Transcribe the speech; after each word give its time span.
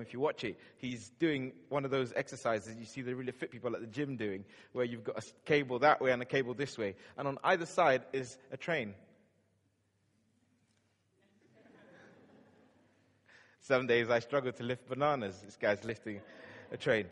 If 0.00 0.12
you 0.12 0.20
watch 0.20 0.44
it, 0.44 0.58
he's 0.76 1.10
doing 1.18 1.52
one 1.68 1.84
of 1.84 1.90
those 1.90 2.12
exercises 2.14 2.76
you 2.78 2.84
see 2.84 3.02
the 3.02 3.14
really 3.14 3.32
fit 3.32 3.50
people 3.50 3.74
at 3.74 3.80
the 3.80 3.86
gym 3.86 4.16
doing, 4.16 4.44
where 4.72 4.84
you've 4.84 5.04
got 5.04 5.18
a 5.18 5.22
cable 5.44 5.78
that 5.80 6.00
way 6.00 6.10
and 6.10 6.22
a 6.22 6.24
cable 6.24 6.54
this 6.54 6.76
way, 6.78 6.94
and 7.16 7.28
on 7.28 7.38
either 7.44 7.66
side 7.66 8.02
is 8.12 8.38
a 8.52 8.56
train. 8.56 8.94
Some 13.60 13.86
days 13.86 14.10
I 14.10 14.20
struggle 14.20 14.52
to 14.52 14.62
lift 14.62 14.88
bananas. 14.88 15.40
This 15.44 15.56
guy's 15.56 15.84
lifting 15.84 16.20
a 16.72 16.76
train. 16.76 17.06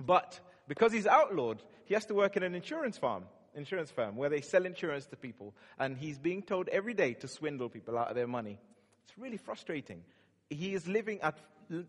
But 0.00 0.38
because 0.68 0.92
he's 0.92 1.06
outlawed, 1.06 1.62
he 1.84 1.94
has 1.94 2.04
to 2.06 2.14
work 2.14 2.36
in 2.36 2.42
an 2.42 2.54
insurance 2.54 2.98
farm, 2.98 3.24
insurance 3.54 3.90
firm 3.90 4.16
where 4.16 4.28
they 4.28 4.40
sell 4.40 4.66
insurance 4.66 5.06
to 5.06 5.16
people, 5.16 5.54
and 5.78 5.96
he's 5.96 6.18
being 6.18 6.42
told 6.42 6.68
every 6.68 6.94
day 6.94 7.14
to 7.14 7.28
swindle 7.28 7.68
people 7.68 7.96
out 7.96 8.08
of 8.08 8.16
their 8.16 8.26
money. 8.26 8.58
It's 9.04 9.16
really 9.16 9.36
frustrating. 9.36 10.02
He 10.50 10.74
is 10.74 10.86
living 10.86 11.20
at 11.22 11.38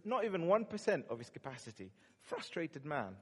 not 0.04 0.26
even 0.26 0.44
1% 0.44 1.04
of 1.10 1.20
his 1.20 1.30
capacity. 1.30 1.92
Frustrated 2.22 2.86
man. 2.86 3.16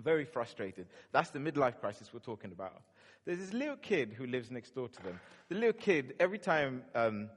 Very 0.00 0.24
frustrated. 0.24 0.86
That's 1.12 1.30
the 1.30 1.38
midlife 1.38 1.78
crisis 1.80 2.12
we're 2.12 2.20
talking 2.20 2.52
about. 2.52 2.82
There's 3.24 3.38
this 3.38 3.52
little 3.52 3.76
kid 3.76 4.14
who 4.14 4.26
lives 4.26 4.50
next 4.50 4.74
door 4.74 4.88
to 4.88 5.02
them. 5.02 5.20
The 5.48 5.54
little 5.54 5.72
kid, 5.74 6.14
every 6.18 6.38
time 6.38 6.82
um, 6.94 7.28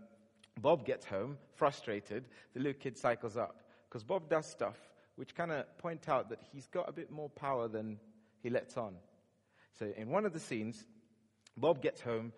Bob 0.60 0.86
gets 0.86 1.06
home, 1.06 1.38
frustrated, 1.56 2.26
the 2.54 2.60
little 2.62 2.80
kid 2.80 2.98
cycles 2.98 3.38
up. 3.38 3.62
Because 3.90 4.04
Bob 4.04 4.30
does 4.30 4.46
stuff 4.46 4.78
which 5.16 5.36
kind 5.36 5.52
of 5.52 5.78
point 5.78 6.10
out 6.10 6.30
that 6.30 6.40
he's 6.52 6.68
got 6.68 6.90
a 6.90 6.92
bit 6.92 7.12
more 7.12 7.30
power 7.30 7.68
than 7.68 8.00
he 8.42 8.50
lets 8.50 8.78
on. 8.78 8.96
So 9.80 9.92
in 9.96 10.10
one 10.10 10.26
of 10.26 10.34
the 10.34 10.40
scenes, 10.40 10.86
Bob 11.58 11.82
gets 11.82 12.02
home, 12.02 12.34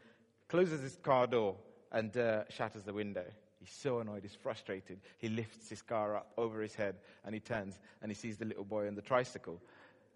closes 0.47 0.81
his 0.81 0.95
car 0.97 1.27
door, 1.27 1.55
and 1.91 2.15
uh, 2.17 2.43
shatters 2.49 2.83
the 2.83 2.93
window. 2.93 3.25
He's 3.67 3.75
so 3.75 3.99
annoyed, 3.99 4.23
he's 4.23 4.33
frustrated. 4.33 5.01
He 5.17 5.27
lifts 5.27 5.69
his 5.69 5.81
car 5.81 6.15
up 6.15 6.31
over 6.37 6.61
his 6.61 6.73
head 6.73 6.95
and 7.25 7.33
he 7.33 7.41
turns 7.41 7.77
and 8.01 8.09
he 8.09 8.15
sees 8.15 8.37
the 8.37 8.45
little 8.45 8.63
boy 8.63 8.87
on 8.87 8.95
the 8.95 9.01
tricycle. 9.01 9.61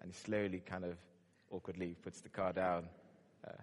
And 0.01 0.09
he 0.09 0.17
slowly, 0.17 0.61
kind 0.65 0.85
of 0.85 0.95
awkwardly, 1.51 1.97
puts 2.01 2.21
the 2.21 2.29
car 2.29 2.53
down 2.53 2.87
uh, 3.45 3.61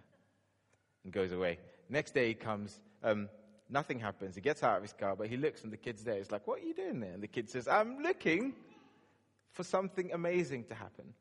and 1.04 1.12
goes 1.12 1.32
away. 1.32 1.58
Next 1.88 2.12
day 2.12 2.28
he 2.28 2.34
comes, 2.34 2.78
um, 3.02 3.30
nothing 3.70 3.98
happens. 3.98 4.34
He 4.34 4.42
gets 4.42 4.62
out 4.62 4.76
of 4.76 4.82
his 4.82 4.92
car, 4.92 5.16
but 5.16 5.28
he 5.28 5.38
looks 5.38 5.64
and 5.64 5.72
the 5.72 5.78
kid's 5.78 6.04
there. 6.04 6.16
He's 6.16 6.30
like, 6.30 6.46
What 6.46 6.60
are 6.60 6.66
you 6.66 6.74
doing 6.74 7.00
there? 7.00 7.12
And 7.14 7.22
the 7.22 7.26
kid 7.26 7.48
says, 7.48 7.66
I'm 7.66 8.02
looking 8.02 8.52
for 9.54 9.64
something 9.64 10.12
amazing 10.12 10.64
to 10.64 10.74
happen. 10.74 11.14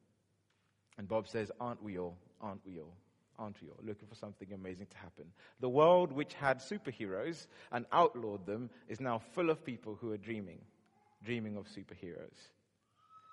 And 0.97 1.07
Bob 1.07 1.29
says, 1.29 1.51
Aren't 1.61 1.81
we 1.81 1.97
all? 1.97 2.17
Aren't 2.41 2.65
we 2.65 2.81
all? 2.81 2.97
Aren't 3.39 3.61
we 3.61 3.69
all? 3.69 3.79
Looking 3.83 4.07
for 4.07 4.15
something 4.15 4.51
amazing 4.53 4.87
to 4.87 4.97
happen. 4.97 5.25
The 5.59 5.69
world 5.69 6.11
which 6.11 6.33
had 6.33 6.59
superheroes 6.59 7.47
and 7.71 7.85
outlawed 7.91 8.45
them 8.45 8.69
is 8.87 8.99
now 8.99 9.19
full 9.33 9.49
of 9.49 9.63
people 9.63 9.97
who 9.99 10.11
are 10.11 10.17
dreaming, 10.17 10.59
dreaming 11.23 11.57
of 11.57 11.67
superheroes. 11.67 12.49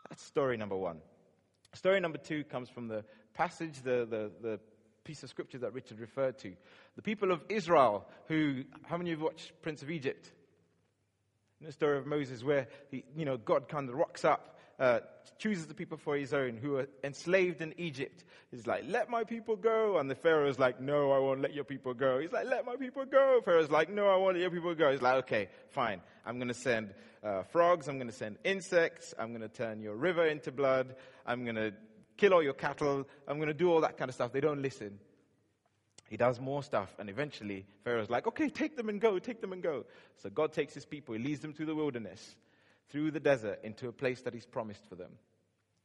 That's 0.08 0.22
story 0.22 0.56
number 0.56 0.77
one. 0.77 0.98
Story 1.74 2.00
number 2.00 2.19
two 2.19 2.44
comes 2.44 2.69
from 2.69 2.88
the 2.88 3.05
passage, 3.33 3.83
the, 3.83 4.06
the, 4.08 4.30
the 4.41 4.61
piece 5.05 5.22
of 5.22 5.30
scripture 5.30 5.58
that 5.58 5.72
Richard 5.72 6.00
referred 6.00 6.39
to. 6.39 6.52
The 6.96 7.02
people 7.02 7.33
of 7.33 7.44
Israel, 7.48 8.06
who, 8.28 8.64
how 8.84 8.96
many 8.96 9.11
of 9.11 9.18
you 9.18 9.24
have 9.24 9.33
watched 9.33 9.52
Prince 9.62 9.83
of 9.83 9.91
Egypt? 9.91 10.30
In 11.61 11.66
the 11.66 11.72
story 11.72 11.98
of 11.98 12.06
Moses, 12.06 12.44
where 12.44 12.68
he, 12.91 13.05
you 13.16 13.24
know, 13.24 13.36
God 13.36 13.68
kind 13.68 13.89
of 13.89 13.94
rocks 13.94 14.24
up 14.24 14.53
uh, 14.78 15.00
chooses 15.39 15.67
the 15.67 15.75
people 15.75 15.97
for 15.97 16.17
his 16.17 16.33
own 16.33 16.56
who 16.56 16.77
are 16.77 16.89
enslaved 17.03 17.61
in 17.61 17.75
Egypt. 17.78 18.25
He's 18.50 18.67
like, 18.67 18.84
let 18.86 19.11
my 19.11 19.25
people 19.25 19.56
go. 19.56 19.98
And 19.98 20.11
the 20.11 20.14
Pharaoh's 20.14 20.58
like, 20.58 20.80
no, 20.80 21.12
I 21.12 21.19
won't 21.19 21.41
let 21.41 21.55
your 21.55 21.64
people 21.64 21.94
go. 21.94 22.19
He's 22.20 22.33
like, 22.33 22.47
let 22.47 22.64
my 22.64 22.77
people 22.77 23.05
go. 23.05 23.41
Pharaoh's 23.45 23.70
like, 23.70 23.91
no, 23.91 24.06
I 24.08 24.17
won't 24.17 24.34
let 24.34 24.42
your 24.42 24.50
people 24.50 24.75
go. 24.75 24.91
He's 24.92 25.02
like, 25.02 25.17
okay, 25.25 25.48
fine. 25.70 26.00
I'm 26.25 26.39
going 26.39 26.48
to 26.48 26.55
send 26.55 26.95
uh, 27.22 27.42
frogs. 27.42 27.89
I'm 27.89 27.98
going 27.98 28.11
to 28.11 28.17
send 28.17 28.39
insects. 28.45 29.14
I'm 29.19 29.30
going 29.30 29.42
to 29.42 29.48
turn 29.48 29.80
your 29.80 29.97
river 29.97 30.27
into 30.27 30.52
blood. 30.52 30.95
I'm 31.27 31.45
going 31.45 31.56
to 31.56 31.72
kill 32.17 32.33
all 32.33 32.42
your 32.42 32.55
cattle. 32.55 33.06
I'm 33.27 33.39
going 33.39 33.48
to 33.48 33.55
do 33.55 33.70
all 33.70 33.80
that 33.80 33.97
kind 33.97 34.08
of 34.08 34.14
stuff. 34.14 34.33
They 34.33 34.41
don't 34.41 34.62
listen. 34.62 34.98
He 36.11 36.19
does 36.19 36.39
more 36.39 36.62
stuff, 36.62 36.95
and 36.98 37.08
eventually 37.08 37.67
Pharaoh's 37.83 38.11
like, 38.11 38.27
okay, 38.27 38.51
take 38.51 38.77
them 38.77 38.91
and 38.91 39.01
go, 39.01 39.18
take 39.18 39.41
them 39.41 39.52
and 39.52 39.62
go. 39.62 39.86
So 40.23 40.29
God 40.29 40.52
takes 40.52 40.74
his 40.74 40.85
people, 40.85 41.14
he 41.14 41.20
leads 41.20 41.41
them 41.41 41.55
through 41.55 41.67
the 41.67 41.74
wilderness 41.74 42.36
through 42.90 43.11
the 43.11 43.20
desert 43.20 43.61
into 43.62 43.89
a 43.89 43.92
place 43.92 44.22
that 44.22 44.34
He's 44.34 44.46
promised 44.46 44.86
for 44.89 44.95
them. 44.95 45.12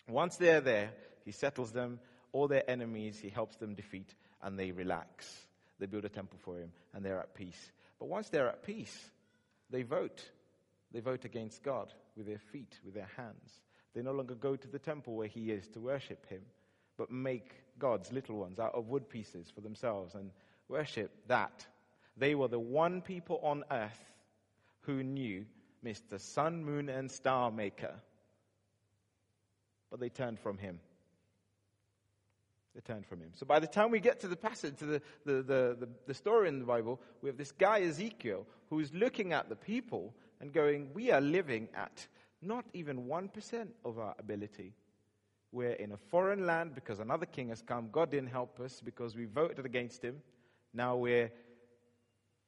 Once 0.07 0.37
they're 0.37 0.61
there, 0.61 0.91
He 1.25 1.31
settles 1.31 1.71
them, 1.71 1.99
all 2.31 2.47
their 2.47 2.69
enemies, 2.69 3.19
He 3.19 3.29
helps 3.29 3.57
them 3.57 3.75
defeat, 3.75 4.13
and 4.41 4.57
they 4.57 4.71
relax. 4.71 5.27
They 5.79 5.85
build 5.85 6.05
a 6.05 6.09
temple 6.09 6.39
for 6.43 6.59
Him, 6.59 6.71
and 6.93 7.03
they're 7.03 7.19
at 7.19 7.35
peace. 7.35 7.71
But 7.99 8.09
once 8.09 8.29
they're 8.29 8.49
at 8.49 8.63
peace, 8.63 8.97
they 9.69 9.83
vote. 9.83 10.23
They 10.91 10.99
vote 10.99 11.25
against 11.25 11.63
God 11.63 11.93
with 12.15 12.25
their 12.25 12.39
feet, 12.51 12.77
with 12.83 12.93
their 12.93 13.09
hands. 13.15 13.51
They 13.93 14.01
no 14.01 14.11
longer 14.11 14.35
go 14.35 14.55
to 14.55 14.67
the 14.67 14.79
temple 14.79 15.15
where 15.15 15.27
He 15.27 15.51
is 15.51 15.67
to 15.69 15.79
worship 15.79 16.27
Him, 16.27 16.41
but 16.97 17.11
make 17.11 17.51
gods, 17.77 18.11
little 18.11 18.37
ones, 18.37 18.59
out 18.59 18.75
of 18.75 18.89
wood 18.89 19.09
pieces 19.09 19.51
for 19.53 19.61
themselves 19.61 20.15
and 20.15 20.31
worship 20.67 21.11
that. 21.27 21.65
They 22.17 22.35
were 22.35 22.47
the 22.47 22.59
one 22.59 23.01
people 23.01 23.39
on 23.41 23.63
earth 23.71 23.99
who 24.81 25.03
knew 25.03 25.45
Mr. 25.85 26.19
Sun, 26.19 26.63
Moon, 26.63 26.89
and 26.89 27.09
Star 27.09 27.51
Maker. 27.51 27.95
But 29.89 29.99
they 29.99 30.09
turned 30.09 30.39
from 30.39 30.57
him. 30.57 30.79
They 32.75 32.81
turned 32.81 33.05
from 33.05 33.21
him. 33.21 33.31
So 33.33 33.45
by 33.45 33.59
the 33.59 33.67
time 33.67 33.91
we 33.91 33.99
get 33.99 34.19
to 34.21 34.27
the 34.27 34.35
passage, 34.35 34.77
to 34.77 34.85
the, 34.85 35.01
the, 35.25 35.33
the, 35.33 35.77
the, 35.79 35.89
the 36.07 36.13
story 36.13 36.47
in 36.47 36.59
the 36.59 36.65
Bible, 36.65 37.01
we 37.21 37.29
have 37.29 37.37
this 37.37 37.51
guy, 37.51 37.81
Ezekiel, 37.81 38.45
who's 38.69 38.93
looking 38.93 39.33
at 39.33 39.49
the 39.49 39.55
people 39.55 40.13
and 40.39 40.53
going, 40.53 40.89
We 40.93 41.11
are 41.11 41.21
living 41.21 41.67
at 41.75 42.07
not 42.41 42.65
even 42.73 43.05
1% 43.05 43.67
of 43.83 43.99
our 43.99 44.15
ability. 44.19 44.73
We're 45.51 45.73
in 45.73 45.91
a 45.93 45.97
foreign 45.97 46.45
land 46.45 46.75
because 46.75 46.99
another 46.99 47.25
king 47.25 47.49
has 47.49 47.61
come. 47.61 47.89
God 47.91 48.11
didn't 48.11 48.29
help 48.29 48.59
us 48.59 48.81
because 48.83 49.15
we 49.15 49.25
voted 49.25 49.65
against 49.65 50.03
him. 50.03 50.21
Now 50.73 50.95
we're 50.95 51.31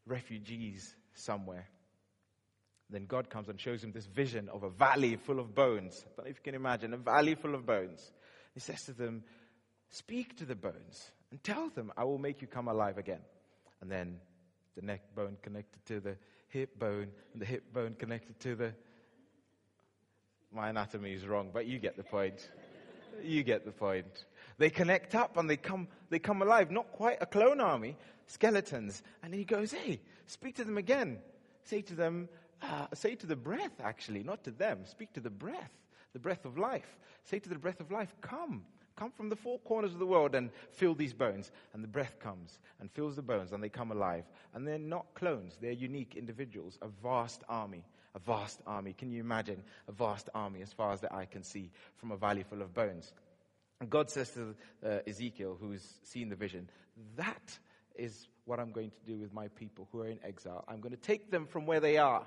refugees 0.05 0.95
somewhere. 1.13 1.67
Then 2.91 3.05
God 3.05 3.29
comes 3.29 3.47
and 3.47 3.59
shows 3.59 3.83
him 3.83 3.93
this 3.93 4.05
vision 4.05 4.49
of 4.49 4.63
a 4.63 4.69
valley 4.69 5.15
full 5.15 5.39
of 5.39 5.55
bones. 5.55 6.03
I 6.05 6.09
don't 6.15 6.25
know 6.25 6.29
if 6.31 6.37
you 6.37 6.43
can 6.43 6.55
imagine, 6.55 6.93
a 6.93 6.97
valley 6.97 7.35
full 7.35 7.55
of 7.55 7.65
bones. 7.65 8.11
He 8.53 8.59
says 8.59 8.83
to 8.83 8.93
them, 8.93 9.23
Speak 9.89 10.37
to 10.37 10.45
the 10.45 10.55
bones 10.55 11.11
and 11.31 11.43
tell 11.43 11.69
them, 11.69 11.91
I 11.97 12.03
will 12.03 12.17
make 12.17 12.41
you 12.41 12.47
come 12.47 12.67
alive 12.67 12.97
again. 12.97 13.21
And 13.81 13.91
then 13.91 14.19
the 14.75 14.81
neck 14.81 15.01
bone 15.15 15.37
connected 15.41 15.85
to 15.87 15.99
the 15.99 16.17
hip 16.49 16.77
bone, 16.77 17.07
and 17.33 17.41
the 17.41 17.45
hip 17.45 17.73
bone 17.73 17.95
connected 17.97 18.39
to 18.41 18.55
the. 18.55 18.73
My 20.53 20.69
anatomy 20.69 21.13
is 21.13 21.25
wrong, 21.25 21.49
but 21.53 21.65
you 21.65 21.79
get 21.79 21.95
the 21.95 22.03
point. 22.03 22.49
you 23.23 23.43
get 23.43 23.65
the 23.65 23.71
point. 23.71 24.25
They 24.57 24.69
connect 24.69 25.15
up 25.15 25.37
and 25.37 25.49
they 25.49 25.57
come, 25.57 25.87
they 26.09 26.19
come 26.19 26.41
alive. 26.41 26.71
Not 26.71 26.91
quite 26.91 27.17
a 27.21 27.25
clone 27.25 27.61
army, 27.61 27.97
skeletons. 28.27 29.01
And 29.23 29.33
he 29.33 29.45
goes, 29.45 29.71
Hey, 29.71 30.01
speak 30.27 30.55
to 30.57 30.65
them 30.65 30.77
again. 30.77 31.19
Say 31.63 31.81
to 31.83 31.95
them, 31.95 32.27
uh, 32.61 32.87
say 32.93 33.15
to 33.15 33.27
the 33.27 33.35
breath, 33.35 33.81
actually, 33.83 34.23
not 34.23 34.43
to 34.43 34.51
them. 34.51 34.85
Speak 34.85 35.13
to 35.13 35.19
the 35.19 35.29
breath, 35.29 35.71
the 36.13 36.19
breath 36.19 36.45
of 36.45 36.57
life. 36.57 36.97
Say 37.23 37.39
to 37.39 37.49
the 37.49 37.55
breath 37.55 37.79
of 37.79 37.91
life, 37.91 38.13
come. 38.21 38.63
Come 38.95 39.11
from 39.11 39.29
the 39.29 39.35
four 39.35 39.57
corners 39.59 39.93
of 39.93 39.99
the 39.99 40.05
world 40.05 40.35
and 40.35 40.51
fill 40.71 40.93
these 40.93 41.13
bones. 41.13 41.51
And 41.73 41.83
the 41.83 41.87
breath 41.87 42.19
comes 42.19 42.59
and 42.79 42.91
fills 42.91 43.15
the 43.15 43.21
bones 43.21 43.51
and 43.51 43.63
they 43.63 43.69
come 43.69 43.91
alive. 43.91 44.25
And 44.53 44.67
they're 44.67 44.77
not 44.77 45.13
clones, 45.15 45.57
they're 45.61 45.71
unique 45.71 46.15
individuals, 46.15 46.77
a 46.81 46.87
vast 46.87 47.43
army. 47.49 47.85
A 48.13 48.19
vast 48.19 48.59
army. 48.67 48.91
Can 48.91 49.09
you 49.09 49.21
imagine 49.21 49.63
a 49.87 49.93
vast 49.93 50.29
army 50.35 50.61
as 50.61 50.73
far 50.73 50.91
as 50.91 50.99
the 50.99 51.13
eye 51.15 51.25
can 51.25 51.43
see 51.43 51.71
from 51.95 52.11
a 52.11 52.17
valley 52.17 52.43
full 52.43 52.61
of 52.61 52.73
bones? 52.73 53.13
And 53.79 53.89
God 53.89 54.09
says 54.09 54.31
to 54.31 54.53
uh, 54.85 54.99
Ezekiel, 55.07 55.57
who's 55.57 55.87
seen 56.03 56.27
the 56.27 56.35
vision, 56.35 56.69
that 57.15 57.57
is 57.95 58.27
what 58.43 58.59
I'm 58.59 58.73
going 58.73 58.91
to 58.91 58.99
do 59.07 59.17
with 59.17 59.33
my 59.33 59.47
people 59.47 59.87
who 59.93 60.01
are 60.01 60.07
in 60.07 60.19
exile. 60.25 60.65
I'm 60.67 60.81
going 60.81 60.91
to 60.91 61.01
take 61.01 61.31
them 61.31 61.47
from 61.47 61.65
where 61.65 61.79
they 61.79 61.97
are 61.97 62.25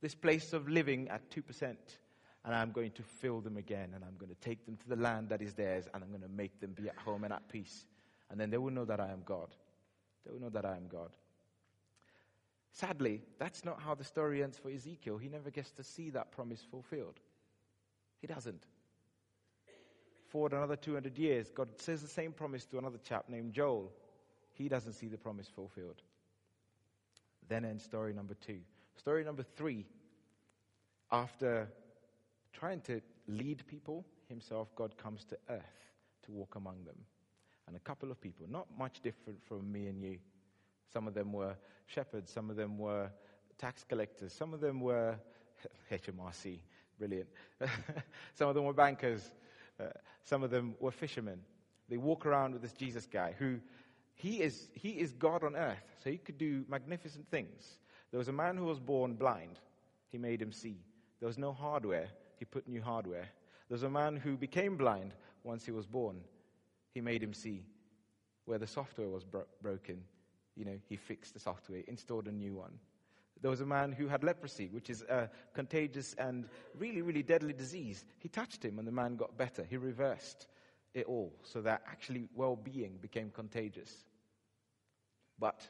this 0.00 0.14
place 0.14 0.52
of 0.52 0.68
living 0.68 1.08
at 1.08 1.30
2%, 1.30 1.62
and 2.44 2.54
I'm 2.54 2.70
going 2.70 2.92
to 2.92 3.02
fill 3.02 3.40
them 3.40 3.56
again, 3.56 3.92
and 3.94 4.04
I'm 4.04 4.16
going 4.18 4.28
to 4.28 4.40
take 4.40 4.64
them 4.66 4.76
to 4.76 4.88
the 4.88 4.96
land 4.96 5.28
that 5.30 5.42
is 5.42 5.54
theirs, 5.54 5.88
and 5.92 6.02
I'm 6.02 6.10
going 6.10 6.22
to 6.22 6.28
make 6.28 6.60
them 6.60 6.72
be 6.72 6.88
at 6.88 6.96
home 6.98 7.24
and 7.24 7.32
at 7.32 7.48
peace. 7.48 7.86
And 8.30 8.40
then 8.40 8.50
they 8.50 8.58
will 8.58 8.70
know 8.70 8.84
that 8.84 9.00
I 9.00 9.10
am 9.10 9.22
God. 9.24 9.48
They 10.24 10.32
will 10.32 10.40
know 10.40 10.50
that 10.50 10.64
I 10.64 10.76
am 10.76 10.86
God. 10.88 11.10
Sadly, 12.72 13.22
that's 13.38 13.64
not 13.64 13.80
how 13.80 13.94
the 13.94 14.04
story 14.04 14.42
ends 14.42 14.58
for 14.58 14.70
Ezekiel. 14.70 15.16
He 15.16 15.28
never 15.28 15.50
gets 15.50 15.70
to 15.72 15.82
see 15.82 16.10
that 16.10 16.30
promise 16.30 16.62
fulfilled. 16.70 17.18
He 18.20 18.26
doesn't. 18.26 18.64
Forward 20.28 20.52
another 20.52 20.76
200 20.76 21.16
years, 21.16 21.50
God 21.54 21.68
says 21.80 22.02
the 22.02 22.08
same 22.08 22.32
promise 22.32 22.66
to 22.66 22.78
another 22.78 22.98
chap 22.98 23.28
named 23.28 23.54
Joel. 23.54 23.92
He 24.52 24.68
doesn't 24.68 24.92
see 24.92 25.06
the 25.06 25.16
promise 25.16 25.48
fulfilled. 25.48 26.02
Then 27.48 27.64
ends 27.64 27.84
story 27.84 28.12
number 28.12 28.34
two. 28.34 28.58
Story 28.96 29.24
number 29.24 29.42
three 29.42 29.86
after 31.12 31.68
trying 32.52 32.80
to 32.82 33.00
lead 33.28 33.66
people 33.66 34.04
himself, 34.28 34.74
God 34.74 34.96
comes 34.96 35.24
to 35.26 35.36
earth 35.50 35.92
to 36.24 36.32
walk 36.32 36.56
among 36.56 36.84
them. 36.84 36.96
And 37.66 37.76
a 37.76 37.80
couple 37.80 38.10
of 38.10 38.20
people, 38.20 38.46
not 38.48 38.66
much 38.78 39.00
different 39.02 39.42
from 39.44 39.70
me 39.70 39.86
and 39.86 40.00
you. 40.00 40.18
Some 40.92 41.06
of 41.06 41.14
them 41.14 41.32
were 41.32 41.56
shepherds, 41.86 42.32
some 42.32 42.48
of 42.50 42.56
them 42.56 42.78
were 42.78 43.10
tax 43.58 43.84
collectors, 43.84 44.32
some 44.32 44.54
of 44.54 44.60
them 44.60 44.80
were 44.80 45.16
HMRC, 45.90 46.58
brilliant. 46.98 47.28
some 48.34 48.48
of 48.48 48.54
them 48.54 48.64
were 48.64 48.72
bankers. 48.72 49.30
Uh, 49.78 49.86
some 50.24 50.42
of 50.42 50.50
them 50.50 50.74
were 50.80 50.90
fishermen. 50.90 51.40
They 51.88 51.96
walk 51.96 52.26
around 52.26 52.52
with 52.52 52.62
this 52.62 52.72
Jesus 52.72 53.06
guy 53.06 53.34
who 53.38 53.58
he 54.14 54.40
is, 54.40 54.68
he 54.72 54.90
is 54.90 55.12
God 55.12 55.44
on 55.44 55.54
earth, 55.54 55.84
so 56.02 56.10
he 56.10 56.16
could 56.16 56.38
do 56.38 56.64
magnificent 56.68 57.30
things. 57.30 57.78
There 58.16 58.20
was 58.20 58.28
a 58.28 58.32
man 58.32 58.56
who 58.56 58.64
was 58.64 58.80
born 58.80 59.12
blind. 59.12 59.60
He 60.08 60.16
made 60.16 60.40
him 60.40 60.50
see. 60.50 60.78
There 61.20 61.26
was 61.26 61.36
no 61.36 61.52
hardware. 61.52 62.08
He 62.38 62.46
put 62.46 62.66
new 62.66 62.80
hardware. 62.80 63.28
There 63.68 63.74
was 63.74 63.82
a 63.82 63.90
man 63.90 64.16
who 64.16 64.38
became 64.38 64.78
blind 64.78 65.12
once 65.44 65.66
he 65.66 65.70
was 65.70 65.84
born. 65.84 66.22
He 66.94 67.02
made 67.02 67.22
him 67.22 67.34
see. 67.34 67.66
Where 68.46 68.56
the 68.58 68.66
software 68.66 69.10
was 69.10 69.22
bro- 69.22 69.44
broken, 69.60 70.02
you 70.54 70.64
know, 70.64 70.78
he 70.88 70.96
fixed 70.96 71.34
the 71.34 71.40
software, 71.40 71.82
installed 71.88 72.26
a 72.26 72.32
new 72.32 72.54
one. 72.54 72.78
There 73.42 73.50
was 73.50 73.60
a 73.60 73.66
man 73.66 73.92
who 73.92 74.08
had 74.08 74.24
leprosy, 74.24 74.70
which 74.70 74.88
is 74.88 75.02
a 75.02 75.28
contagious 75.52 76.14
and 76.14 76.48
really, 76.78 77.02
really 77.02 77.22
deadly 77.22 77.52
disease. 77.52 78.06
He 78.18 78.30
touched 78.30 78.64
him 78.64 78.78
and 78.78 78.88
the 78.88 78.92
man 78.92 79.16
got 79.16 79.36
better. 79.36 79.62
He 79.62 79.76
reversed 79.76 80.46
it 80.94 81.04
all 81.04 81.34
so 81.42 81.60
that 81.60 81.82
actually 81.86 82.30
well 82.34 82.56
being 82.56 82.96
became 83.02 83.30
contagious. 83.30 84.06
But 85.38 85.68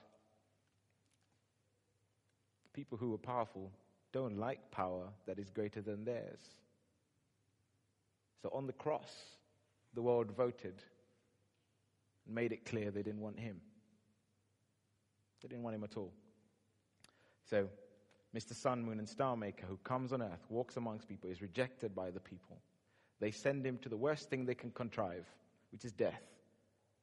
people 2.76 2.98
who 2.98 3.14
are 3.14 3.18
powerful 3.18 3.72
don't 4.12 4.38
like 4.38 4.70
power 4.70 5.08
that 5.26 5.38
is 5.38 5.50
greater 5.50 5.80
than 5.80 6.04
theirs. 6.04 6.40
So 8.42 8.50
on 8.52 8.66
the 8.66 8.74
cross, 8.74 9.10
the 9.94 10.02
world 10.02 10.30
voted 10.36 10.74
and 12.26 12.34
made 12.34 12.52
it 12.52 12.66
clear 12.66 12.90
they 12.90 13.02
didn't 13.02 13.22
want 13.22 13.40
him. 13.40 13.56
They 15.42 15.48
didn't 15.48 15.64
want 15.64 15.74
him 15.74 15.84
at 15.84 15.96
all. 15.96 16.12
So, 17.48 17.68
Mr. 18.36 18.54
Sun, 18.54 18.84
Moon, 18.84 18.98
and 18.98 19.08
Star 19.08 19.36
Maker, 19.36 19.64
who 19.66 19.78
comes 19.78 20.12
on 20.12 20.20
earth, 20.20 20.44
walks 20.50 20.76
amongst 20.76 21.08
people, 21.08 21.30
is 21.30 21.40
rejected 21.40 21.94
by 21.94 22.10
the 22.10 22.20
people. 22.20 22.58
They 23.20 23.30
send 23.30 23.64
him 23.64 23.78
to 23.78 23.88
the 23.88 23.96
worst 23.96 24.28
thing 24.28 24.44
they 24.44 24.54
can 24.54 24.70
contrive, 24.70 25.24
which 25.72 25.84
is 25.84 25.92
death. 25.92 26.22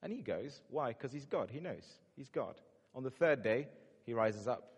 And 0.03 0.11
he 0.11 0.21
goes. 0.21 0.61
Why? 0.69 0.89
Because 0.89 1.11
he's 1.11 1.25
God. 1.25 1.49
He 1.51 1.59
knows. 1.59 1.85
He's 2.15 2.29
God. 2.29 2.55
On 2.93 3.03
the 3.03 3.09
third 3.09 3.41
day, 3.41 3.67
he 4.05 4.13
rises 4.13 4.47
up, 4.47 4.72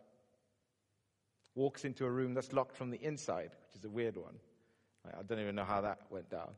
walks 1.55 1.85
into 1.85 2.05
a 2.05 2.09
room 2.09 2.33
that's 2.33 2.53
locked 2.53 2.75
from 2.77 2.91
the 2.91 3.01
inside, 3.01 3.51
which 3.67 3.79
is 3.79 3.85
a 3.85 3.89
weird 3.89 4.17
one. 4.17 4.35
I 5.05 5.23
don't 5.23 5.39
even 5.39 5.55
know 5.55 5.63
how 5.63 5.81
that 5.81 5.99
went 6.09 6.29
down. 6.29 6.49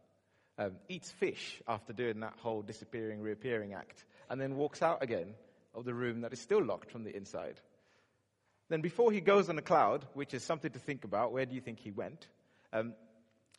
Um, 0.58 0.72
eats 0.90 1.12
fish 1.12 1.62
after 1.68 1.94
doing 1.94 2.20
that 2.22 2.34
whole 2.40 2.62
disappearing, 2.62 3.22
reappearing 3.22 3.74
act, 3.74 4.04
and 4.30 4.42
then 4.42 4.56
walks 4.56 4.82
out 4.82 5.04
again 5.04 5.36
of 5.76 5.86
the 5.86 5.94
room 5.94 6.22
that 6.22 6.34
is 6.34 6.42
still 6.42 6.64
locked 6.64 6.92
from 6.92 7.04
the 7.04 7.16
inside. 7.16 7.60
Then, 8.70 8.82
before 8.82 9.12
he 9.12 9.22
goes 9.22 9.50
on 9.50 9.58
a 9.58 9.62
cloud, 9.62 10.06
which 10.14 10.34
is 10.34 10.44
something 10.44 10.72
to 10.72 10.80
think 10.80 11.04
about, 11.04 11.32
where 11.32 11.46
do 11.46 11.56
you 11.56 11.62
think 11.62 11.80
he 11.80 11.92
went? 11.92 12.28
Um, 12.74 12.94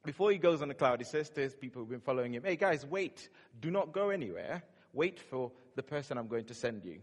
before 0.05 0.31
he 0.31 0.39
goes 0.39 0.61
on 0.61 0.71
a 0.71 0.75
cloud, 0.75 1.01
he 1.01 1.05
says 1.05 1.31
to 1.31 1.41
his 1.41 1.55
people 1.55 1.81
who've 1.81 1.91
been 1.91 2.01
following 2.01 2.35
him, 2.35 2.43
Hey 2.45 2.57
guys, 2.57 2.85
wait. 2.85 3.29
Do 3.61 3.71
not 3.71 3.93
go 3.93 4.11
anywhere. 4.11 4.63
Wait 4.93 5.21
for 5.21 5.53
the 5.77 5.83
person 5.83 6.19
I'm 6.19 6.29
going 6.29 6.47
to 6.47 6.55
send 6.55 6.85
you, 6.85 6.99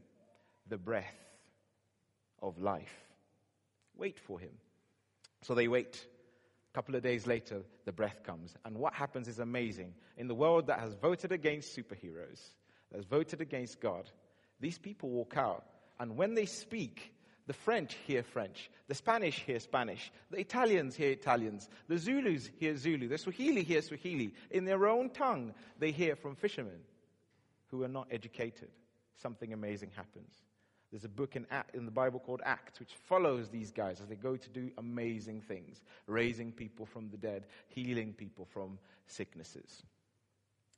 the 0.68 0.78
breath 0.78 1.16
of 2.42 2.60
life. 2.60 3.05
Wait 3.98 4.20
for 4.20 4.40
him. 4.40 4.52
So 5.42 5.54
they 5.54 5.68
wait. 5.68 6.06
A 6.72 6.76
couple 6.76 6.96
of 6.96 7.04
days 7.04 7.26
later, 7.26 7.62
the 7.86 7.92
breath 7.92 8.24
comes. 8.24 8.54
And 8.66 8.78
what 8.78 8.94
happens 8.94 9.28
is 9.28 9.40
amazing. 9.40 9.94
In 10.18 10.28
the 10.28 10.36
world 10.36 10.68
that 10.68 10.80
has 10.80 10.94
voted 10.96 11.32
against 11.32 11.76
superheroes, 11.76 12.42
that 12.92 12.98
has 12.98 13.06
voted 13.06 13.42
against 13.42 13.80
God, 13.80 14.10
these 14.60 14.78
people 14.78 15.10
walk 15.10 15.38
out. 15.38 15.64
And 16.00 16.18
when 16.18 16.34
they 16.34 16.46
speak, 16.46 17.14
the 17.48 17.54
French 17.54 17.96
hear 18.08 18.24
French. 18.24 18.70
The 18.88 18.96
Spanish 18.96 19.40
hear 19.40 19.60
Spanish. 19.60 20.12
The 20.32 20.40
Italians 20.40 20.96
hear 20.96 21.12
Italians. 21.12 21.70
The 21.88 21.98
Zulus 21.98 22.50
hear 22.60 22.76
Zulu. 22.76 23.08
The 23.08 23.18
Swahili 23.18 23.64
hear 23.64 23.82
Swahili. 23.82 24.34
In 24.50 24.66
their 24.66 24.88
own 24.88 25.12
tongue, 25.12 25.54
they 25.80 25.92
hear 25.92 26.16
from 26.16 26.36
fishermen 26.36 26.80
who 27.68 27.84
are 27.84 27.90
not 27.90 28.08
educated. 28.10 28.70
Something 29.22 29.54
amazing 29.54 29.92
happens. 29.96 30.34
There's 30.96 31.04
a 31.04 31.10
book 31.10 31.36
in, 31.36 31.46
in 31.74 31.84
the 31.84 31.92
Bible 31.92 32.22
called 32.22 32.42
Acts, 32.46 32.80
which 32.80 32.94
follows 33.10 33.50
these 33.50 33.72
guys 33.72 34.00
as 34.00 34.08
they 34.08 34.16
go 34.16 34.38
to 34.38 34.50
do 34.50 34.72
amazing 34.78 35.42
things, 35.42 35.82
raising 36.08 36.54
people 36.54 36.86
from 36.86 37.10
the 37.10 37.18
dead, 37.18 37.48
healing 37.68 38.14
people 38.14 38.48
from 38.54 38.80
sicknesses. 39.08 39.84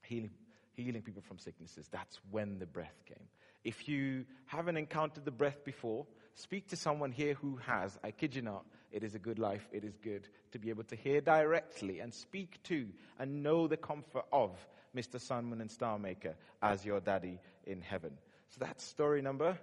Healing, 0.02 0.32
healing 0.74 1.04
people 1.04 1.22
from 1.22 1.38
sicknesses. 1.38 1.88
That's 1.92 2.20
when 2.32 2.58
the 2.58 2.66
breath 2.66 3.00
came. 3.06 3.28
If 3.64 3.88
you 3.88 4.26
haven't 4.48 4.78
encountered 4.78 5.24
the 5.24 5.30
breath 5.30 5.64
before, 5.64 6.08
Speak 6.38 6.68
to 6.68 6.76
someone 6.76 7.12
here 7.12 7.34
who 7.34 7.56
has. 7.66 7.98
I 8.04 8.12
kid 8.12 8.36
you 8.36 8.44
not. 8.44 8.64
It 8.92 9.04
is 9.04 9.16
a 9.16 9.20
good 9.20 9.40
life. 9.40 9.68
It 9.72 9.84
is 9.84 9.98
good 9.98 10.28
to 10.52 10.60
be 10.60 10.70
able 10.70 10.84
to 10.84 10.96
hear 10.96 11.20
directly 11.20 12.00
and 12.00 12.14
speak 12.14 12.62
to 12.66 12.86
and 13.18 13.42
know 13.42 13.68
the 13.68 13.76
comfort 13.76 14.26
of 14.32 14.52
Mr. 14.96 15.20
Sun, 15.20 15.46
Moon, 15.46 15.62
and 15.62 15.72
Star 15.72 15.98
Maker 15.98 16.36
as 16.62 16.86
your 16.86 17.00
daddy 17.00 17.40
in 17.66 17.82
heaven. 17.82 18.12
So 18.50 18.58
that's 18.60 18.84
story 18.84 19.24
number. 19.24 19.58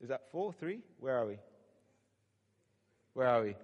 Is 0.00 0.08
that 0.08 0.30
four? 0.30 0.52
Three? 0.52 0.80
Where 1.00 1.16
are 1.16 1.26
we? 1.26 1.38
Where 3.14 3.28
are 3.28 3.42
we? 3.42 3.56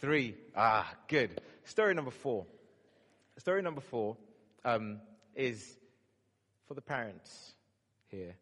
Three. 0.00 0.34
Ah, 0.56 0.92
good. 1.08 1.40
Story 1.64 1.94
number 1.94 2.10
four. 2.10 2.46
Story 3.38 3.62
number 3.62 3.80
four 3.80 4.16
um, 4.64 5.00
is 5.34 5.76
for 6.66 6.74
the 6.74 6.80
parents 6.80 7.54
here. 8.08 8.34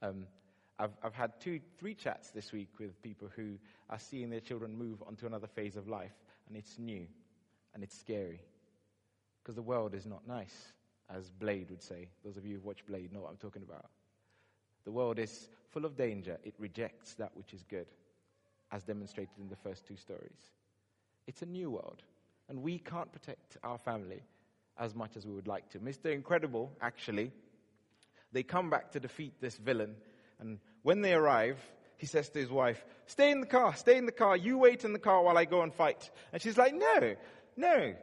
Um, 0.00 0.26
I've, 0.78 0.92
I've 1.02 1.14
had 1.14 1.40
two, 1.40 1.60
three 1.78 1.94
chats 1.94 2.30
this 2.30 2.52
week 2.52 2.68
with 2.78 3.00
people 3.02 3.28
who 3.34 3.58
are 3.90 3.98
seeing 3.98 4.30
their 4.30 4.40
children 4.40 4.76
move 4.76 5.02
onto 5.06 5.26
another 5.26 5.46
phase 5.46 5.76
of 5.76 5.88
life, 5.88 6.14
and 6.48 6.56
it's 6.56 6.78
new 6.78 7.06
and 7.74 7.82
it's 7.82 7.98
scary 7.98 8.40
because 9.42 9.56
the 9.56 9.62
world 9.62 9.94
is 9.94 10.06
not 10.06 10.26
nice, 10.26 10.72
as 11.10 11.30
Blade 11.30 11.70
would 11.70 11.82
say. 11.82 12.08
Those 12.24 12.36
of 12.36 12.46
you 12.46 12.56
who 12.56 12.62
watch 12.62 12.84
Blade 12.86 13.12
know 13.12 13.20
what 13.20 13.30
I'm 13.30 13.36
talking 13.36 13.62
about. 13.62 13.86
The 14.84 14.92
world 14.92 15.18
is 15.18 15.48
full 15.72 15.84
of 15.84 15.96
danger, 15.96 16.38
it 16.44 16.54
rejects 16.58 17.14
that 17.14 17.32
which 17.34 17.52
is 17.52 17.62
good, 17.64 17.86
as 18.70 18.82
demonstrated 18.84 19.34
in 19.40 19.48
the 19.48 19.56
first 19.56 19.86
two 19.86 19.96
stories. 19.96 20.52
It's 21.26 21.42
a 21.42 21.46
new 21.46 21.70
world, 21.70 22.02
and 22.48 22.62
we 22.62 22.78
can't 22.78 23.12
protect 23.12 23.56
our 23.62 23.78
family 23.78 24.22
as 24.78 24.94
much 24.94 25.16
as 25.16 25.26
we 25.26 25.34
would 25.34 25.48
like 25.48 25.68
to. 25.70 25.78
Mr. 25.78 26.12
Incredible, 26.12 26.70
actually, 26.80 27.32
they 28.32 28.42
come 28.42 28.70
back 28.70 28.92
to 28.92 29.00
defeat 29.00 29.34
this 29.40 29.56
villain 29.56 29.94
and 30.42 30.58
when 30.82 31.02
they 31.02 31.14
arrive, 31.14 31.56
he 31.96 32.06
says 32.06 32.28
to 32.30 32.38
his 32.40 32.50
wife, 32.50 32.84
Stay 33.06 33.30
in 33.30 33.40
the 33.40 33.46
car, 33.46 33.76
stay 33.76 33.96
in 33.96 34.06
the 34.06 34.12
car. 34.12 34.36
You 34.36 34.58
wait 34.58 34.84
in 34.84 34.92
the 34.92 34.98
car 34.98 35.22
while 35.22 35.38
I 35.38 35.44
go 35.44 35.62
and 35.62 35.72
fight. 35.72 36.10
And 36.32 36.42
she's 36.42 36.58
like, 36.58 36.74
No, 36.74 37.14
no. 37.56 37.94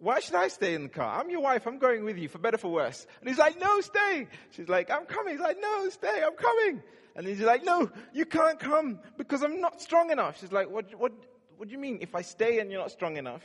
Why 0.00 0.20
should 0.20 0.34
I 0.34 0.48
stay 0.48 0.74
in 0.74 0.84
the 0.84 0.88
car? 0.88 1.20
I'm 1.20 1.28
your 1.28 1.42
wife. 1.42 1.66
I'm 1.66 1.78
going 1.78 2.04
with 2.04 2.16
you 2.16 2.28
for 2.28 2.38
better, 2.38 2.56
for 2.56 2.72
worse. 2.72 3.06
And 3.20 3.28
he's 3.28 3.38
like, 3.38 3.60
No, 3.60 3.80
stay. 3.82 4.26
She's 4.50 4.68
like, 4.68 4.90
I'm 4.90 5.04
coming. 5.04 5.34
He's 5.34 5.42
like, 5.42 5.58
No, 5.60 5.88
stay. 5.90 6.22
I'm 6.24 6.36
coming. 6.36 6.82
And 7.14 7.26
he's 7.26 7.40
like, 7.40 7.64
No, 7.64 7.90
you 8.14 8.24
can't 8.24 8.58
come 8.58 8.98
because 9.18 9.42
I'm 9.42 9.60
not 9.60 9.82
strong 9.82 10.10
enough. 10.10 10.40
She's 10.40 10.52
like, 10.52 10.70
What, 10.70 10.98
what, 10.98 11.12
what 11.58 11.68
do 11.68 11.72
you 11.72 11.78
mean? 11.78 11.98
If 12.00 12.14
I 12.14 12.22
stay 12.22 12.60
and 12.60 12.70
you're 12.70 12.80
not 12.80 12.90
strong 12.90 13.18
enough, 13.18 13.42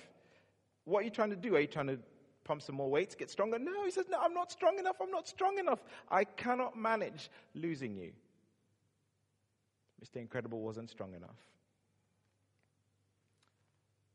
what 0.85 1.01
are 1.01 1.03
you 1.03 1.09
trying 1.09 1.31
to 1.31 1.35
do? 1.35 1.55
Are 1.55 1.59
you 1.59 1.67
trying 1.67 1.88
to 1.88 2.00
pump 2.45 2.62
some 2.62 2.75
more 2.75 2.89
weight, 2.89 3.17
get 3.17 3.29
stronger. 3.29 3.59
No, 3.59 3.83
he 3.83 3.91
says, 3.91 4.05
No, 4.09 4.19
I'm 4.21 4.33
not 4.33 4.50
strong 4.51 4.79
enough. 4.79 4.95
I'm 5.01 5.12
not 5.12 5.27
strong 5.27 5.57
enough. 5.57 5.83
I 6.09 6.24
cannot 6.24 6.77
manage 6.77 7.29
losing 7.53 7.95
you. 7.95 8.12
Mr. 10.01 10.21
Incredible 10.21 10.62
wasn't 10.62 10.89
strong 10.89 11.15
enough. 11.15 11.35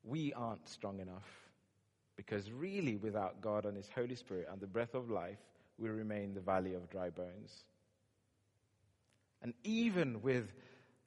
We 0.05 0.33
aren't 0.33 0.67
strong 0.69 1.01
enough 1.01 1.50
because, 2.21 2.53
really, 2.53 2.97
without 2.97 3.41
God 3.41 3.65
and 3.65 3.75
His 3.75 3.89
Holy 3.95 4.15
Spirit 4.15 4.49
and 4.53 4.61
the 4.61 4.67
breath 4.67 4.93
of 4.93 5.09
life, 5.09 5.39
we 5.79 5.89
remain 5.89 6.35
the 6.35 6.43
valley 6.43 6.75
of 6.75 6.91
dry 6.91 7.09
bones. 7.09 7.65
And 9.41 9.55
even 9.65 10.21
with 10.21 10.45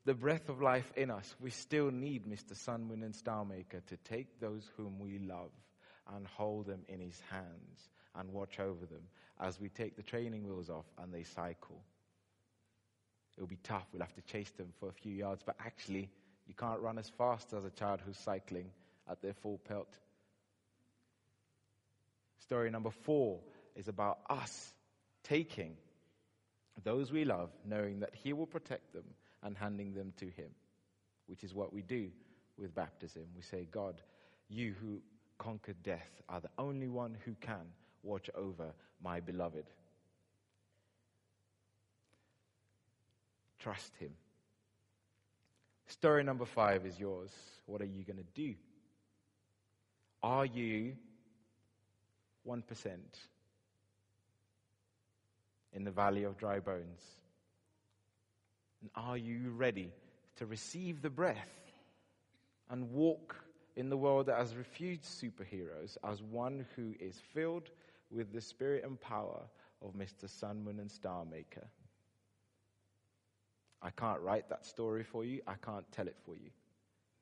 the 0.06 0.16
breath 0.16 0.50
of 0.50 0.60
life 0.60 0.92
in 0.96 1.12
us, 1.12 1.36
we 1.40 1.52
still 1.52 1.92
need 1.92 2.26
Mr. 2.26 2.56
Sun, 2.56 2.86
Moon, 2.86 3.04
and 3.04 3.16
Star 3.16 3.46
Maker 3.46 3.82
to 3.90 3.98
take 4.10 4.40
those 4.40 4.68
whom 4.76 4.98
we 4.98 5.20
love 5.20 5.52
and 6.16 6.26
hold 6.26 6.66
them 6.66 6.82
in 6.90 7.00
his 7.00 7.22
hands 7.30 7.90
and 8.16 8.34
watch 8.34 8.60
over 8.60 8.88
them 8.88 9.04
as 9.40 9.60
we 9.60 9.70
take 9.70 9.96
the 9.96 10.02
training 10.02 10.48
wheels 10.48 10.72
off 10.72 10.88
and 10.98 11.14
they 11.14 11.24
cycle. 11.24 11.80
It'll 13.38 13.46
be 13.46 13.60
tough. 13.64 13.86
We'll 13.94 14.02
have 14.02 14.16
to 14.16 14.22
chase 14.24 14.52
them 14.58 14.74
for 14.80 14.90
a 14.90 14.94
few 14.94 15.14
yards, 15.14 15.44
but 15.46 15.58
actually, 15.64 16.10
you 16.48 16.56
can't 16.56 16.80
run 16.80 16.98
as 16.98 17.10
fast 17.10 17.54
as 17.54 17.66
a 17.66 17.70
child 17.70 18.00
who's 18.04 18.18
cycling 18.18 18.72
at 19.08 19.22
their 19.22 19.34
full 19.34 19.60
pelt. 19.60 19.96
Story 22.44 22.70
number 22.70 22.92
four 22.92 23.40
is 23.74 23.88
about 23.88 24.20
us 24.30 24.74
taking 25.24 25.78
those 26.84 27.10
we 27.10 27.24
love, 27.24 27.50
knowing 27.66 28.02
that 28.02 28.14
He 28.14 28.34
will 28.34 28.46
protect 28.46 28.92
them 28.94 29.06
and 29.42 29.58
handing 29.58 29.94
them 29.94 30.12
to 30.18 30.26
Him, 30.26 30.50
which 31.28 31.46
is 31.46 31.54
what 31.54 31.72
we 31.72 31.82
do 31.82 32.10
with 32.58 32.76
baptism. 32.76 33.24
We 33.34 33.44
say, 33.44 33.66
God, 33.72 34.02
you 34.50 34.76
who 34.82 35.02
conquered 35.38 35.82
death 35.84 36.22
are 36.28 36.42
the 36.42 36.50
only 36.58 36.90
one 36.90 37.16
who 37.24 37.34
can 37.40 37.66
watch 38.04 38.30
over 38.36 38.74
my 39.02 39.22
beloved. 39.22 39.66
Trust 43.60 43.96
him. 43.96 44.12
Story 45.88 46.24
number 46.26 46.46
five 46.46 46.86
is 46.86 47.00
yours. 47.00 47.32
What 47.66 47.82
are 47.82 47.86
you 47.86 48.04
going 48.04 48.18
to 48.18 48.26
do? 48.36 48.56
Are 50.22 50.46
you 50.46 50.98
1% 52.48 52.88
in 55.74 55.84
the 55.84 55.92
valley 55.92 56.24
of 56.24 56.38
dry 56.38 56.60
bones? 56.60 57.02
And 58.82 58.90
are 58.96 59.18
you 59.18 59.52
ready 59.52 59.92
to 60.38 60.46
receive 60.46 61.02
the 61.02 61.10
breath 61.10 61.38
and 62.70 62.92
walk 62.92 63.36
in 63.76 63.90
the 63.90 63.98
world 63.98 64.28
that 64.28 64.38
has 64.38 64.56
refused 64.56 65.04
superheroes 65.04 65.98
as 66.04 66.22
one 66.22 66.66
who 66.76 66.94
is 67.00 67.20
filled 67.34 67.70
with 68.12 68.32
the 68.34 68.42
spirit 68.42 68.84
and 68.84 69.00
power 69.00 69.42
of 69.82 69.94
Mr. 69.94 70.30
Sun, 70.30 70.64
Moon, 70.64 70.80
and 70.80 70.92
Star 70.92 71.26
Maker? 71.26 71.68
I 73.82 73.90
can't 73.90 74.22
write 74.22 74.50
that 74.50 74.66
story 74.66 75.04
for 75.04 75.26
you, 75.26 75.42
I 75.46 75.56
can't 75.56 75.90
tell 75.92 76.08
it 76.08 76.16
for 76.26 76.36
you. 76.36 76.50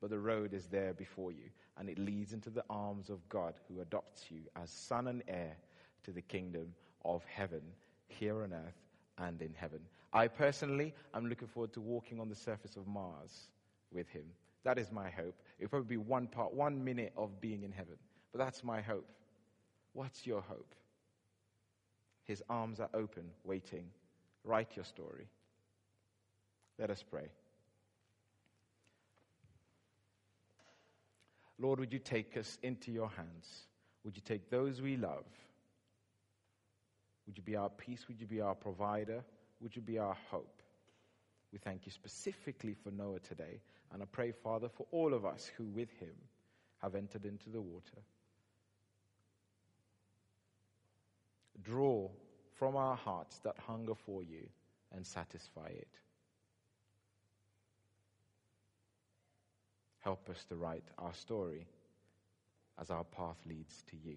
But 0.02 0.10
the 0.10 0.18
road 0.18 0.52
is 0.52 0.66
there 0.66 0.92
before 0.92 1.30
you, 1.30 1.44
and 1.78 1.88
it 1.88 1.96
leads 1.96 2.32
into 2.32 2.50
the 2.50 2.64
arms 2.68 3.08
of 3.08 3.26
God 3.28 3.54
who 3.68 3.80
adopts 3.80 4.24
you 4.30 4.40
as 4.60 4.68
son 4.68 5.06
and 5.06 5.22
heir 5.28 5.56
to 6.02 6.10
the 6.10 6.20
kingdom 6.20 6.74
of 7.04 7.24
heaven, 7.24 7.62
here 8.08 8.42
on 8.42 8.52
earth 8.52 8.82
and 9.18 9.40
in 9.40 9.54
heaven. 9.54 9.78
I 10.12 10.26
personally 10.26 10.92
am 11.14 11.28
looking 11.28 11.46
forward 11.46 11.72
to 11.74 11.80
walking 11.80 12.18
on 12.18 12.28
the 12.28 12.34
surface 12.34 12.76
of 12.76 12.88
Mars 12.88 13.48
with 13.92 14.08
him. 14.08 14.24
That 14.64 14.76
is 14.76 14.90
my 14.90 15.08
hope. 15.08 15.40
It'll 15.60 15.70
probably 15.70 15.96
be 15.96 16.02
one 16.02 16.26
part, 16.26 16.52
one 16.52 16.82
minute 16.84 17.12
of 17.16 17.40
being 17.40 17.62
in 17.62 17.70
heaven. 17.70 17.96
But 18.32 18.38
that's 18.40 18.64
my 18.64 18.80
hope. 18.80 19.08
What's 19.92 20.26
your 20.26 20.40
hope? 20.40 20.74
His 22.24 22.42
arms 22.50 22.80
are 22.80 22.90
open, 22.92 23.24
waiting. 23.44 23.84
Write 24.42 24.74
your 24.74 24.84
story. 24.84 25.28
Let 26.76 26.90
us 26.90 27.04
pray. 27.08 27.28
Lord, 31.62 31.78
would 31.78 31.92
you 31.92 32.00
take 32.00 32.36
us 32.36 32.58
into 32.64 32.90
your 32.90 33.08
hands? 33.08 33.66
Would 34.04 34.16
you 34.16 34.22
take 34.24 34.50
those 34.50 34.82
we 34.82 34.96
love? 34.96 35.24
Would 37.26 37.36
you 37.36 37.44
be 37.44 37.54
our 37.54 37.70
peace? 37.70 38.08
Would 38.08 38.20
you 38.20 38.26
be 38.26 38.40
our 38.40 38.56
provider? 38.56 39.22
Would 39.60 39.76
you 39.76 39.82
be 39.82 39.96
our 39.96 40.16
hope? 40.28 40.60
We 41.52 41.58
thank 41.58 41.86
you 41.86 41.92
specifically 41.92 42.74
for 42.74 42.90
Noah 42.90 43.20
today. 43.20 43.60
And 43.92 44.02
I 44.02 44.06
pray, 44.06 44.32
Father, 44.32 44.68
for 44.68 44.86
all 44.90 45.14
of 45.14 45.24
us 45.24 45.52
who 45.56 45.64
with 45.66 45.90
him 46.00 46.14
have 46.82 46.96
entered 46.96 47.24
into 47.24 47.48
the 47.48 47.60
water. 47.60 48.02
Draw 51.62 52.08
from 52.54 52.74
our 52.74 52.96
hearts 52.96 53.38
that 53.44 53.54
hunger 53.68 53.94
for 53.94 54.24
you 54.24 54.48
and 54.92 55.06
satisfy 55.06 55.68
it. 55.68 55.88
Help 60.02 60.28
us 60.28 60.44
to 60.48 60.56
write 60.56 60.84
our 60.98 61.14
story 61.14 61.66
as 62.80 62.90
our 62.90 63.04
path 63.04 63.38
leads 63.46 63.82
to 63.90 63.96
you. 63.96 64.16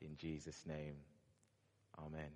In 0.00 0.16
Jesus' 0.16 0.64
name, 0.66 0.96
amen. 1.98 2.30